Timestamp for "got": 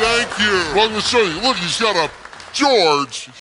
1.78-1.94